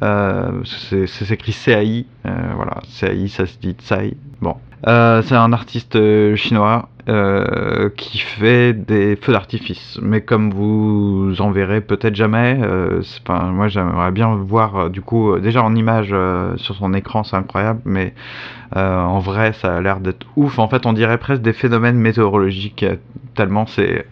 [0.00, 4.16] c'est écrit CAI, voilà, CAI, ça se dit Tsai.
[4.40, 5.98] Bon, c'est un artiste
[6.36, 9.98] chinois euh, qui fait des feux d'artifice.
[10.00, 15.38] Mais comme vous en verrez peut-être jamais, euh, moi j'aimerais bien voir euh, du coup
[15.38, 16.14] déjà en image
[16.56, 18.14] sur son écran, c'est incroyable, mais
[18.74, 20.58] en vrai ça a l'air d'être ouf.
[20.58, 22.86] En fait, on dirait presque des phénomènes météorologiques
[23.34, 24.06] tellement c'est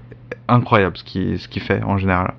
[0.48, 1.04] incroyable ce
[1.48, 2.34] qu'il fait en général.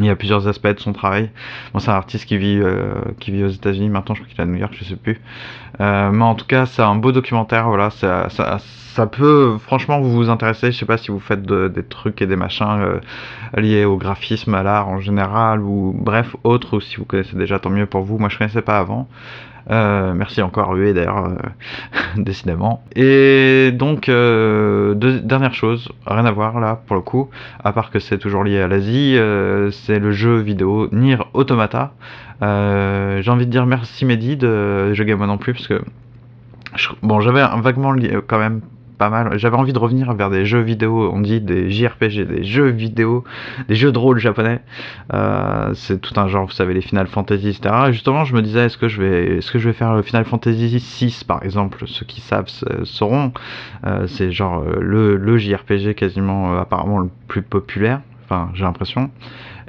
[0.00, 1.30] Il y a plusieurs aspects de son travail.
[1.72, 4.40] Bon, c'est un artiste qui vit, euh, qui vit aux États-Unis maintenant, je crois qu'il
[4.40, 5.20] est à New York, je sais plus.
[5.80, 7.68] Euh, mais en tout cas, c'est un beau documentaire.
[7.68, 8.58] Voilà, ça, ça,
[8.98, 10.72] ça, peut franchement vous intéresser.
[10.72, 13.00] Je sais pas si vous faites des trucs et des machins euh,
[13.60, 17.58] liés au graphisme, à l'art en général, ou bref, autre, ou si vous connaissez déjà,
[17.58, 18.18] tant mieux pour vous.
[18.18, 19.08] Moi, je connaissais pas avant.
[19.70, 21.36] Euh, merci encore UE d'ailleurs, euh,
[22.16, 22.82] décidément.
[22.96, 27.28] Et donc, euh, dernière chose, rien à voir là pour le coup,
[27.62, 29.18] à part que c'est toujours lié à l'Asie,
[29.72, 31.92] c'est le jeu vidéo Nier Automata.
[32.40, 35.82] J'ai envie de dire merci Mehdi de Je Game Moi non plus, parce que
[37.02, 37.94] bon, j'avais vaguement
[38.26, 38.60] quand même
[38.98, 39.38] pas mal.
[39.38, 43.24] J'avais envie de revenir vers des jeux vidéo, on dit des JRPG, des jeux vidéo,
[43.68, 44.60] des jeux de rôle japonais.
[45.14, 47.74] Euh, c'est tout un genre, vous savez, les Final Fantasy, etc.
[47.88, 50.24] Et justement, je me disais, est-ce que je vais, est-ce que je vais faire Final
[50.24, 51.84] Fantasy 6 par exemple?
[51.86, 52.48] Ceux qui savent
[52.84, 53.32] sauront.
[53.86, 58.00] Euh, c'est genre euh, le, le JRPG quasiment apparemment le plus populaire.
[58.24, 59.10] Enfin, j'ai l'impression.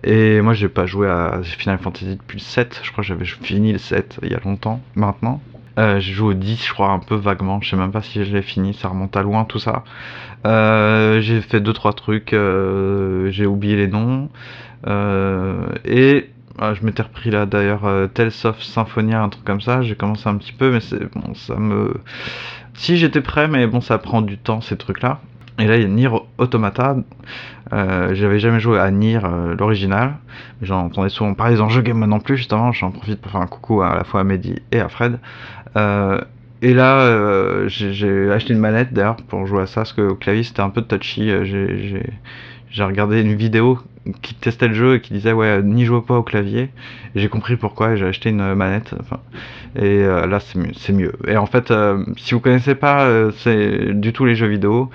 [0.03, 2.81] Et moi, j'ai pas joué à Final Fantasy depuis le 7.
[2.83, 5.41] Je crois que j'avais fini le 7 il y a longtemps maintenant.
[5.79, 7.61] Euh, j'ai joué au 10, je crois, un peu vaguement.
[7.61, 9.83] Je sais même pas si je l'ai fini, ça remonte à loin tout ça.
[10.45, 14.29] Euh, j'ai fait 2-3 trucs, euh, j'ai oublié les noms.
[15.85, 16.29] et
[16.61, 19.81] ah, je m'étais repris là d'ailleurs Tales of Symphonia, un truc comme ça.
[19.81, 21.93] J'ai commencé un petit peu, mais c'est bon, ça me.
[22.73, 25.21] Si j'étais prêt, mais bon, ça prend du temps ces trucs là.
[25.59, 26.95] Et là, il y a Nier Automata.
[27.73, 30.15] Euh, J'avais jamais joué à Nier, euh, l'original.
[30.61, 32.71] J'en entendais souvent parler dans jeu game non plus, justement.
[32.71, 35.19] J'en profite pour faire un coucou à, la fois à Mehdi et à Fred.
[35.75, 36.21] Euh,
[36.61, 40.43] et là, j'ai acheté une manette d'ailleurs pour jouer à ça, parce que au clavier
[40.43, 41.31] c'était un peu touchy.
[42.71, 43.79] J'ai regardé une vidéo
[44.21, 46.69] qui testait le jeu et qui disait ouais n'y jouez pas au clavier
[47.15, 48.95] j'ai compris pourquoi et j'ai acheté une manette
[49.75, 51.71] et là c'est mieux, et en fait
[52.17, 53.07] si vous connaissez pas
[53.93, 54.89] du tout les jeux vidéo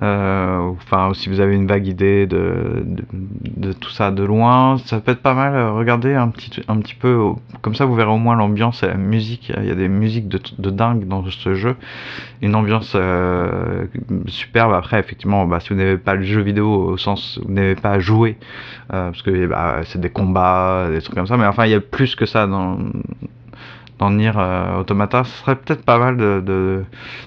[0.00, 2.84] enfin, si vous avez une vague idée de,
[3.80, 5.54] tout ça de loin, ça peut être pas mal.
[5.70, 7.18] Regardez un petit, un petit peu,
[7.60, 9.52] comme ça vous verrez au moins l'ambiance et la musique.
[9.56, 11.76] Il y a des musiques de, dingue dans ce jeu.
[12.42, 13.86] Une ambiance euh,
[14.26, 14.72] superbe.
[14.72, 17.74] Après, effectivement, bah, si vous n'avez pas le jeu vidéo au sens où vous n'avez
[17.74, 18.38] pas joué,
[18.92, 21.74] euh, parce que bah, c'est des combats, des trucs comme ça, mais enfin, il y
[21.74, 22.78] a plus que ça dans
[24.00, 24.32] dans Nier
[24.78, 26.84] Automata, ce serait peut-être pas mal de,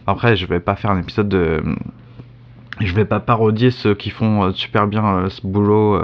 [0.08, 1.62] Après, je vais pas faire un épisode de
[2.80, 6.02] je vais pas parodier ceux qui font euh, super bien euh, ce boulot,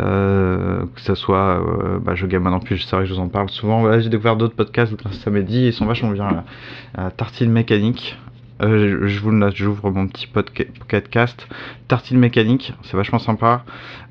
[0.00, 1.60] euh, que ce soit
[2.02, 4.00] bah, je game non plus, c'est vrai que je vous en parle souvent.
[4.00, 4.94] j'ai découvert d'autres podcasts
[5.26, 6.44] à Mehdi, ils sont vachement bien.
[7.16, 8.18] Tartine mécanique,
[8.60, 11.48] je vous j'ouvre mon petit podcast
[11.88, 13.64] Tartine mécanique, c'est vachement sympa.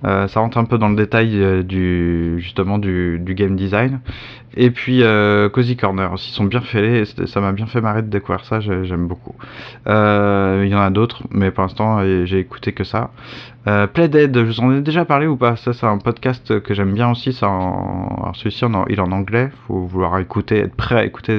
[0.03, 3.99] ça rentre un peu dans le détail du justement du, game design.
[4.55, 8.07] Et puis euh, Cozy Corner aussi, sont bien faits, ça m'a bien fait marrer de
[8.07, 9.33] découvrir ça, j'aime beaucoup.
[9.87, 13.11] Euh, il y en a d'autres, mais pour l'instant j'ai écouté que ça.
[13.65, 15.55] Euh, Playdead, je vous en ai déjà parlé ou pas?
[15.55, 17.49] Ça c'est un podcast que j'aime bien aussi, ça
[18.35, 21.35] celui-ci il est en anglais, faut vouloir écouter, être prêt à écouter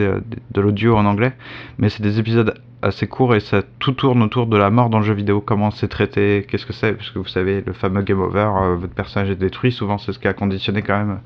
[0.50, 1.34] de l'audio en anglais,
[1.78, 4.98] mais c'est des épisodes assez court et ça tout tourne autour de la mort dans
[4.98, 8.02] le jeu vidéo, comment c'est traité, qu'est-ce que c'est, parce que vous savez, le fameux
[8.02, 11.20] game over, euh, votre personnage est détruit, souvent c'est ce qui a conditionné quand même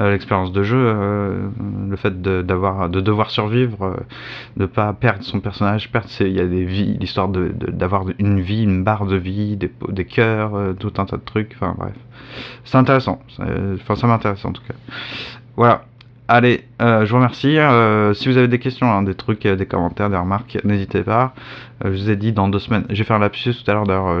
[0.00, 1.48] euh, l'expérience de jeu, euh,
[1.88, 3.96] le fait de, d'avoir, de devoir survivre,
[4.56, 8.40] de pas perdre son personnage, perdre, il y a des vies, l'histoire de, d'avoir une
[8.40, 11.94] vie, une barre de vie, des, des cœurs, tout un tas de trucs, enfin bref.
[12.64, 14.74] C'est intéressant, enfin ça m'intéresse en tout cas.
[15.56, 15.82] Voilà,
[16.30, 17.56] Allez, euh, je vous remercie.
[17.56, 21.02] Euh, si vous avez des questions, hein, des trucs, euh, des commentaires, des remarques, n'hésitez
[21.02, 21.32] pas.
[21.82, 22.84] je vous ai dit dans deux semaines.
[22.90, 24.14] J'ai fait un lapsus tout à l'heure d'ailleurs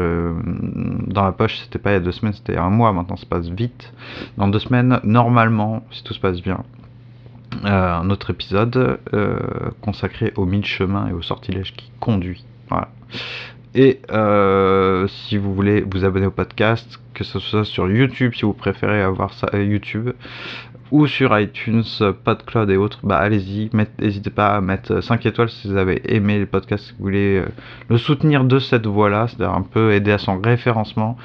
[1.06, 1.58] dans la poche.
[1.58, 2.94] C'était pas il y a deux semaines, c'était un mois.
[2.94, 3.92] Maintenant, ça passe vite.
[4.38, 6.64] Dans deux semaines, normalement, si tout se passe bien,
[7.64, 8.98] un autre épisode
[9.82, 12.46] consacré aux mille chemins et aux sortilèges qui conduit.
[12.70, 12.88] Voilà.
[13.74, 14.00] Et
[15.08, 19.02] si vous voulez vous abonner au podcast, que ce soit sur YouTube, si vous préférez
[19.02, 20.10] avoir ça YouTube,
[20.90, 21.84] ou sur iTunes,
[22.24, 26.38] PodCloud et autres, bah allez-y, n'hésitez pas à mettre 5 étoiles si vous avez aimé
[26.38, 27.48] le podcast, si vous voulez euh,
[27.88, 31.16] le soutenir de cette voie-là, c'est-à-dire un peu aider à son référencement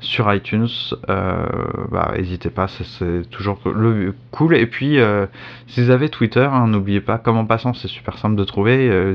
[0.00, 0.66] sur iTunes,
[1.10, 1.46] euh,
[1.92, 4.56] bah n'hésitez pas, c'est toujours le cool.
[4.56, 5.26] Et puis, euh,
[5.68, 9.14] si vous avez Twitter, hein, n'oubliez pas, comment passant, c'est super simple de trouver.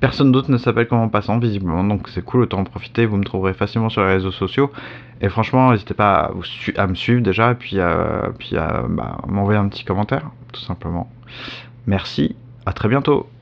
[0.00, 3.24] personne d'autre ne s'appelle comment passant, visiblement, donc c'est cool, autant en profiter, vous me
[3.24, 4.70] trouverez facilement sur les réseaux sociaux.
[5.20, 6.32] Et franchement, n'hésitez pas
[6.76, 8.32] à, me suivre déjà, et puis, à
[8.88, 11.10] bah, m'envoyer un petit commentaire, tout simplement.
[11.86, 13.30] Merci, à très bientôt